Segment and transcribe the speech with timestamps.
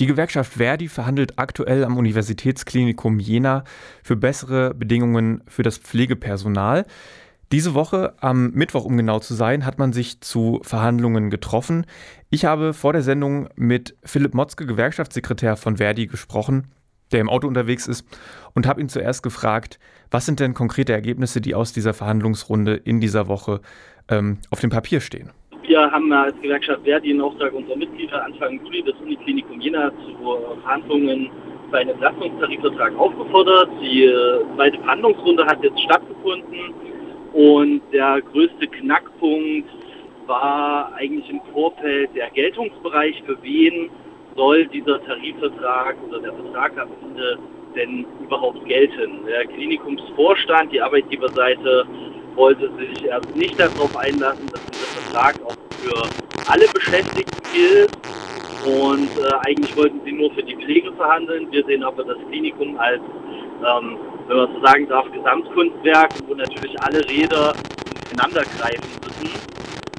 [0.00, 3.62] Die Gewerkschaft Verdi verhandelt aktuell am Universitätsklinikum Jena
[4.02, 6.84] für bessere Bedingungen für das Pflegepersonal.
[7.52, 11.86] Diese Woche, am Mittwoch um genau zu sein, hat man sich zu Verhandlungen getroffen.
[12.28, 16.72] Ich habe vor der Sendung mit Philipp Motzke, Gewerkschaftssekretär von Verdi, gesprochen,
[17.12, 18.04] der im Auto unterwegs ist,
[18.54, 19.78] und habe ihn zuerst gefragt,
[20.10, 23.60] was sind denn konkrete Ergebnisse, die aus dieser Verhandlungsrunde in dieser Woche
[24.08, 25.30] ähm, auf dem Papier stehen?
[25.66, 30.60] Wir haben als Gewerkschaft Verdi in Auftrag unserer Mitglieder Anfang Juli das Uniklinikum Jena zu
[30.60, 31.30] Verhandlungen
[31.70, 33.70] bei einem Entlastungstarifvertrag aufgefordert.
[33.80, 36.74] Die äh, zweite Verhandlungsrunde hat jetzt stattgefunden
[37.32, 39.70] und der größte Knackpunkt
[40.26, 43.88] war eigentlich im Vorfeld der Geltungsbereich, für wen
[44.36, 47.38] soll dieser Tarifvertrag oder der Vertrag am Ende
[47.74, 49.24] denn überhaupt gelten.
[49.26, 51.86] Der Klinikumsvorstand, die Arbeitgeberseite
[52.34, 56.02] wollte sich erst nicht darauf einlassen, dass dieser Vertrag auch für
[56.50, 57.90] alle Beschäftigten gilt.
[58.66, 61.50] Und äh, eigentlich wollten sie nur für die Pflege verhandeln.
[61.50, 66.80] Wir sehen aber das Klinikum als, ähm, wenn man so sagen darf, Gesamtkunstwerk, wo natürlich
[66.82, 67.52] alle Räder
[68.10, 69.30] ineinander greifen müssen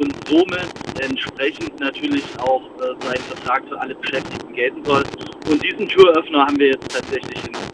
[0.00, 0.68] und somit
[1.00, 5.04] entsprechend natürlich auch äh, sein Vertrag für alle Beschäftigten gelten soll.
[5.48, 7.73] Und diesen Türöffner haben wir jetzt tatsächlich in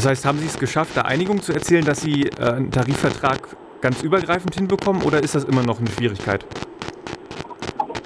[0.00, 3.54] das heißt, haben Sie es geschafft, da Einigung zu erzielen, dass Sie äh, einen Tarifvertrag
[3.82, 6.42] ganz übergreifend hinbekommen oder ist das immer noch eine Schwierigkeit?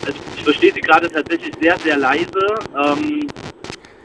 [0.04, 2.58] Also ich verstehe Sie gerade tatsächlich sehr, sehr leise.
[2.76, 3.28] Ähm,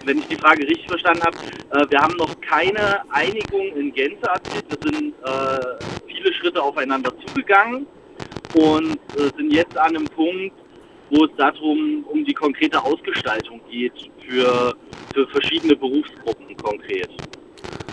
[0.06, 1.38] wenn ich die Frage richtig verstanden habe,
[1.72, 4.66] äh, wir haben noch keine Einigung in Gänze erzielt.
[4.70, 7.88] Wir sind äh, viele Schritte aufeinander zugegangen
[8.54, 10.54] und äh, sind jetzt an einem Punkt,
[11.10, 14.76] wo es darum um die konkrete Ausgestaltung geht für,
[15.12, 17.10] für verschiedene Berufsgruppen konkret.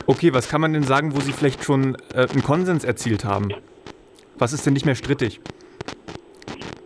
[0.08, 3.48] Okay, was kann man denn sagen, wo Sie vielleicht schon äh, einen Konsens erzielt haben?
[4.38, 5.40] Was ist denn nicht mehr strittig?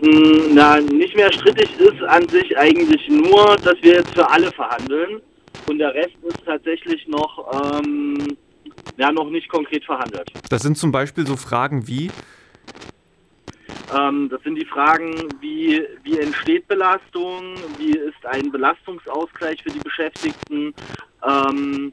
[0.00, 4.50] Hm, na, nicht mehr strittig ist an sich eigentlich nur, dass wir jetzt für alle
[4.52, 5.20] verhandeln
[5.68, 8.36] und der Rest ist tatsächlich noch, ähm,
[8.96, 10.32] ja, noch nicht konkret verhandelt.
[10.48, 12.10] Das sind zum Beispiel so Fragen wie?
[13.94, 19.80] Ähm, das sind die Fragen, wie, wie entsteht Belastung, wie ist ein Belastungsausgleich für die
[19.80, 20.72] Beschäftigten,
[21.22, 21.92] ähm,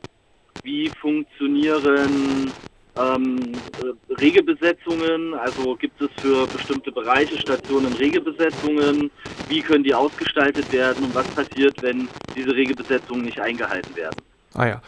[0.63, 2.53] wie funktionieren
[2.97, 9.11] ähm, äh, Regelbesetzungen, also gibt es für bestimmte Bereiche, Stationen Regelbesetzungen,
[9.45, 11.03] wie können die ausgestaltet werden?
[11.03, 14.25] Und was passiert, wenn diese Regelbesetzungen nicht eingehalten werden.
[14.57, 14.81] Ah ja.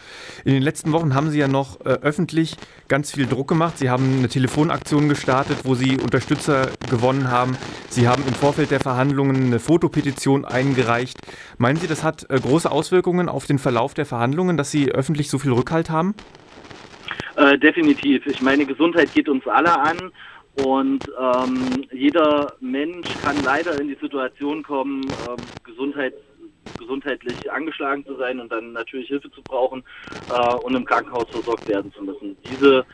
[0.44, 2.56] In den letzten Wochen haben Sie ja noch äh, öffentlich
[2.88, 3.78] ganz viel Druck gemacht.
[3.78, 7.56] Sie haben eine Telefonaktion gestartet, wo Sie Unterstützer gewonnen haben.
[7.88, 11.18] Sie haben im Vorfeld der Verhandlungen eine Fotopetition eingereicht.
[11.56, 15.30] Meinen Sie, das hat äh, große Auswirkungen auf den Verlauf der Verhandlungen, dass Sie öffentlich
[15.30, 16.16] so viel Rückhalt haben?
[17.36, 18.26] Äh, definitiv.
[18.26, 20.10] Ich meine, Gesundheit geht uns alle an.
[20.64, 26.12] Und ähm, jeder Mensch kann leider in die Situation kommen, ähm, Gesundheit
[26.78, 29.82] gesundheitlich angeschlagen zu sein und dann natürlich Hilfe zu brauchen
[30.28, 32.36] äh, und im Krankenhaus versorgt werden zu müssen.
[32.44, 32.84] Diese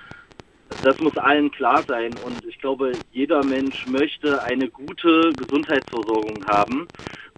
[0.83, 6.89] das muss allen klar sein und ich glaube, jeder Mensch möchte eine gute Gesundheitsversorgung haben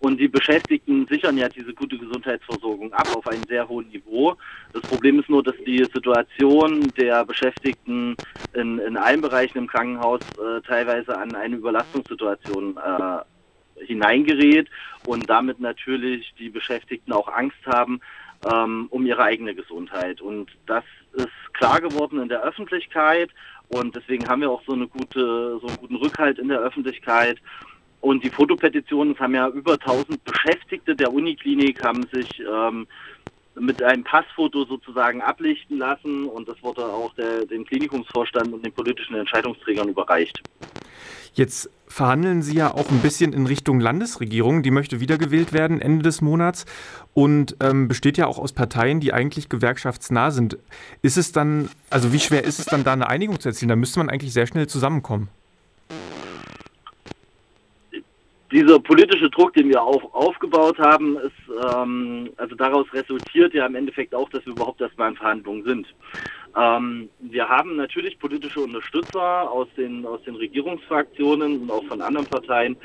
[0.00, 4.36] und die Beschäftigten sichern ja diese gute Gesundheitsversorgung ab auf einem sehr hohen Niveau.
[4.72, 8.16] Das Problem ist nur, dass die Situation der Beschäftigten
[8.54, 13.18] in, in allen Bereichen im Krankenhaus äh, teilweise an eine Überlastungssituation äh,
[13.86, 14.68] hineingerät
[15.04, 18.00] und damit natürlich die Beschäftigten auch Angst haben
[18.50, 20.20] ähm, um ihre eigene Gesundheit.
[20.20, 20.84] Und das
[21.14, 23.30] ist klar geworden in der Öffentlichkeit
[23.68, 27.38] und deswegen haben wir auch so eine gute, so einen guten Rückhalt in der Öffentlichkeit.
[28.00, 32.86] Und die Fotopetitionen, es haben ja über 1000 Beschäftigte der Uniklinik, haben sich ähm,
[33.58, 38.72] mit einem Passfoto sozusagen ablichten lassen und das wurde auch der, dem Klinikumsvorstand und den
[38.72, 40.42] politischen Entscheidungsträgern überreicht.
[41.34, 44.62] Jetzt verhandeln Sie ja auch ein bisschen in Richtung Landesregierung.
[44.62, 46.66] Die möchte wiedergewählt werden Ende des Monats
[47.14, 50.58] und ähm, besteht ja auch aus Parteien, die eigentlich gewerkschaftsnah sind.
[51.02, 53.70] Ist es dann, also wie schwer ist es dann da eine Einigung zu erzielen?
[53.70, 55.28] Da müsste man eigentlich sehr schnell zusammenkommen.
[58.50, 63.74] dieser politische Druck, den wir auf, aufgebaut haben, ist, ähm, also daraus resultiert ja im
[63.74, 65.86] Endeffekt auch, dass wir überhaupt erstmal in Verhandlungen sind.
[66.56, 72.26] Ähm, wir haben natürlich politische Unterstützer aus den, aus den Regierungsfraktionen und auch von anderen
[72.26, 72.76] Parteien,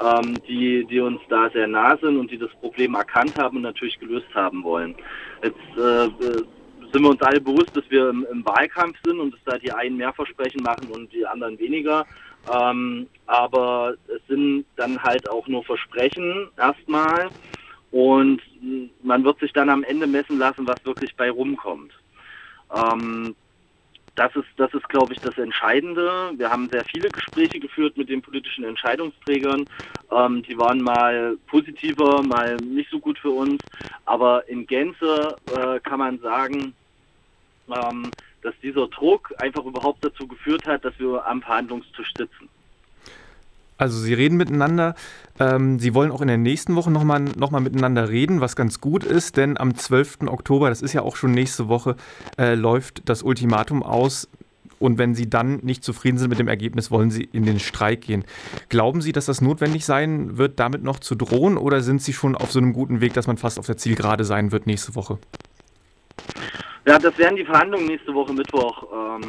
[0.00, 3.62] ähm, die, die uns da sehr nah sind und die das Problem erkannt haben und
[3.62, 4.96] natürlich gelöst haben wollen.
[5.42, 6.08] Jetzt äh,
[6.92, 9.72] sind wir uns alle bewusst, dass wir im, im Wahlkampf sind und dass da die
[9.72, 12.06] einen mehr Versprechen machen und die anderen weniger.
[12.52, 17.30] Ähm, aber es sind dann halt auch nur Versprechen erstmal
[17.92, 18.42] und
[19.02, 21.92] man wird sich dann am Ende messen lassen, was wirklich bei rumkommt.
[22.72, 23.36] Ähm,
[24.14, 26.32] das ist, das ist, glaube ich, das Entscheidende.
[26.36, 29.66] Wir haben sehr viele Gespräche geführt mit den politischen Entscheidungsträgern
[30.10, 33.62] Ähm, die waren mal positiver, mal nicht so gut für uns.
[34.04, 36.74] Aber in Gänze äh, kann man sagen,
[37.70, 42.50] ähm, dass dieser Druck einfach überhaupt dazu geführt hat, dass wir am Verhandlungstisch sitzen.
[43.82, 44.94] Also Sie reden miteinander.
[45.40, 48.80] Ähm, Sie wollen auch in der nächsten Woche nochmal noch mal miteinander reden, was ganz
[48.80, 50.28] gut ist, denn am 12.
[50.28, 51.96] Oktober, das ist ja auch schon nächste Woche,
[52.38, 54.28] äh, läuft das Ultimatum aus.
[54.78, 58.02] Und wenn Sie dann nicht zufrieden sind mit dem Ergebnis, wollen Sie in den Streik
[58.02, 58.24] gehen.
[58.68, 61.56] Glauben Sie, dass das notwendig sein wird, damit noch zu drohen?
[61.56, 64.24] Oder sind Sie schon auf so einem guten Weg, dass man fast auf der Zielgerade
[64.24, 65.18] sein wird nächste Woche?
[66.84, 69.22] Ja, das werden die Verhandlungen nächste Woche Mittwoch ähm,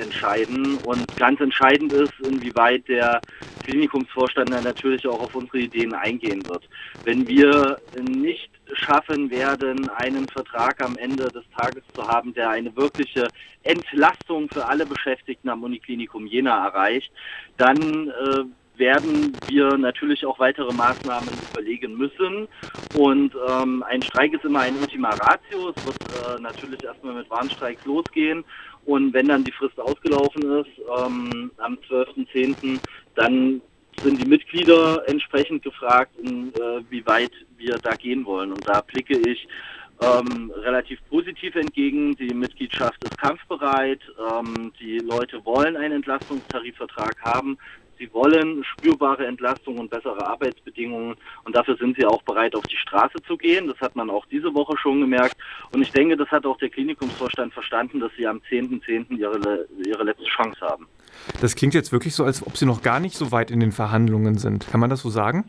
[0.00, 0.78] entscheiden.
[0.84, 3.20] Und ganz entscheidend ist, inwieweit der
[3.68, 6.66] Klinikumsvorstand dann natürlich auch auf unsere Ideen eingehen wird.
[7.04, 12.74] Wenn wir nicht schaffen werden, einen Vertrag am Ende des Tages zu haben, der eine
[12.76, 13.30] wirkliche
[13.64, 17.12] Entlastung für alle Beschäftigten am Uniklinikum Jena erreicht,
[17.58, 18.44] dann äh,
[18.78, 22.48] werden wir natürlich auch weitere Maßnahmen überlegen müssen.
[22.90, 25.70] Und ähm, ein Streik ist immer ein Ultima Ratio.
[25.70, 28.44] Es wird äh, natürlich erstmal mit Warnstreiks losgehen.
[28.86, 32.80] Und wenn dann die Frist ausgelaufen ist, ähm, am 12.10.,
[33.18, 33.60] dann
[34.02, 38.52] sind die Mitglieder entsprechend gefragt, inwieweit äh, wir da gehen wollen.
[38.52, 39.48] Und da blicke ich
[40.00, 42.14] ähm, relativ positiv entgegen.
[42.14, 44.00] Die Mitgliedschaft ist kampfbereit.
[44.30, 47.58] Ähm, die Leute wollen einen Entlastungstarifvertrag haben.
[47.98, 52.76] Sie wollen spürbare Entlastung und bessere Arbeitsbedingungen und dafür sind sie auch bereit, auf die
[52.76, 53.66] Straße zu gehen.
[53.66, 55.36] Das hat man auch diese Woche schon gemerkt.
[55.72, 58.84] Und ich denke, das hat auch der Klinikumsvorstand verstanden, dass sie am 10.10.
[58.84, 59.18] .10.
[59.18, 60.86] ihre, ihre letzte Chance haben.
[61.40, 63.72] Das klingt jetzt wirklich so, als ob Sie noch gar nicht so weit in den
[63.72, 64.66] Verhandlungen sind.
[64.68, 65.44] Kann man das so sagen?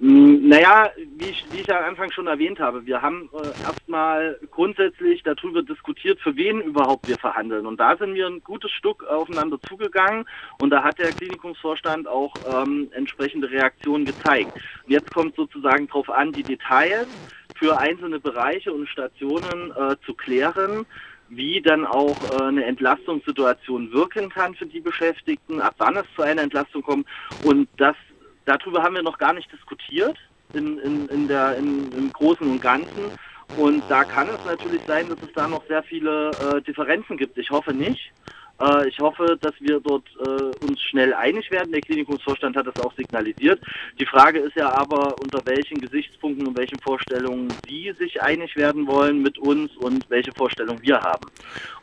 [0.00, 4.38] Hm, naja, wie ich, wie ich am Anfang schon erwähnt habe, wir haben äh, erstmal
[4.50, 7.66] grundsätzlich darüber diskutiert, für wen überhaupt wir verhandeln.
[7.66, 10.24] Und da sind wir ein gutes Stück aufeinander zugegangen
[10.58, 14.54] und da hat der Klinikumsvorstand auch ähm, entsprechende Reaktionen gezeigt.
[14.54, 17.08] Und jetzt kommt sozusagen darauf an, die Details
[17.54, 20.86] für einzelne Bereiche und Stationen äh, zu klären
[21.30, 26.22] wie dann auch äh, eine Entlastungssituation wirken kann für die Beschäftigten, ab wann es zu
[26.22, 27.06] einer Entlastung kommt.
[27.44, 27.96] Und das
[28.44, 30.18] darüber haben wir noch gar nicht diskutiert
[30.52, 33.12] in, in, in der, in, im Großen und Ganzen.
[33.56, 37.38] Und da kann es natürlich sein, dass es da noch sehr viele äh, Differenzen gibt.
[37.38, 38.12] Ich hoffe nicht.
[38.60, 41.72] Äh, ich hoffe, dass wir dort äh, uns schnell einig werden.
[41.72, 43.60] Der Klinikumsvorstand hat das auch signalisiert.
[43.98, 48.86] Die Frage ist ja aber, unter welchen Gesichtspunkten und welchen Vorstellungen Sie sich einig werden
[48.86, 51.26] wollen mit uns und welche Vorstellungen wir haben.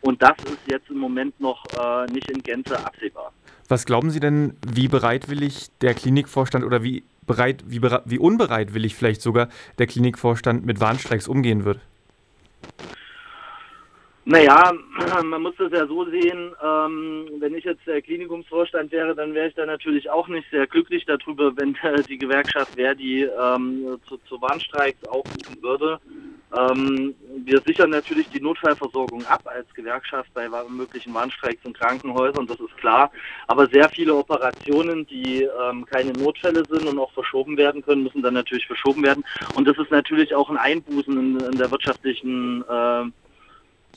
[0.02, 3.32] Und das ist jetzt im Moment noch äh, nicht in Gänze absehbar.
[3.68, 9.22] Was glauben Sie denn, wie bereitwillig der Klinikvorstand oder wie bereit, wie, wie unbereitwillig vielleicht
[9.22, 11.80] sogar der Klinikvorstand mit Warnstreiks umgehen wird?
[14.30, 14.74] Naja,
[15.24, 19.48] man muss das ja so sehen, ähm, wenn ich jetzt der Klinikumsvorstand wäre, dann wäre
[19.48, 21.78] ich da natürlich auch nicht sehr glücklich darüber, wenn
[22.10, 26.02] die Gewerkschaft Verdi ähm, zu, zu Warnstreiks aufrufen würde.
[26.54, 27.16] Ähm,
[27.46, 32.76] wir sichern natürlich die Notfallversorgung ab als Gewerkschaft bei möglichen Warnstreiks in Krankenhäusern, das ist
[32.76, 33.10] klar.
[33.48, 38.22] Aber sehr viele Operationen, die ähm, keine Notfälle sind und auch verschoben werden können, müssen
[38.22, 39.24] dann natürlich verschoben werden.
[39.54, 43.06] Und das ist natürlich auch ein Einbußen in, in der wirtschaftlichen äh, äh,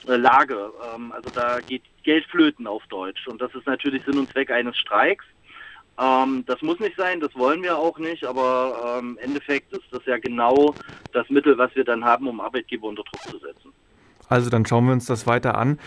[0.06, 0.72] Lage.
[0.94, 3.26] Ähm, also da geht Geld flöten auf Deutsch.
[3.28, 5.24] Und das ist natürlich Sinn und Zweck eines Streiks.
[5.98, 9.84] Ähm, das muss nicht sein, das wollen wir auch nicht, aber ähm, im Endeffekt ist
[9.90, 10.74] das ja genau
[11.12, 13.72] das Mittel, was wir dann haben, um Arbeitgeber unter Druck zu setzen.
[14.28, 15.80] Also dann schauen wir uns das weiter an.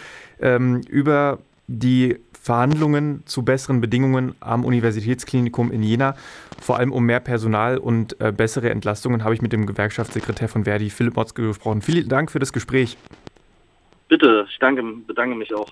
[0.89, 6.15] Über die Verhandlungen zu besseren Bedingungen am Universitätsklinikum in Jena,
[6.59, 10.65] vor allem um mehr Personal und äh, bessere Entlastungen, habe ich mit dem Gewerkschaftssekretär von
[10.65, 11.81] Verdi, Philipp Motzke, gesprochen.
[11.81, 12.97] Vielen Dank für das Gespräch.
[14.13, 15.71] Bitte, ich danke, bedanke mich auch.